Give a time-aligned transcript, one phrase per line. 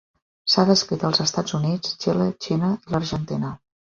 [0.53, 3.53] S'ha descrit als Estats Units, Xile, Xina i l'Argentina.